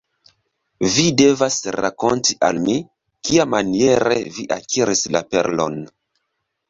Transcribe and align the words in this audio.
Vi 0.93 1.03
devas 1.19 1.57
rakonti 1.75 2.37
al 2.49 2.61
mi, 2.65 2.77
kiamaniere 3.29 4.19
vi 4.39 4.47
akiris 4.59 5.05
la 5.17 5.23
perlon. 5.35 5.79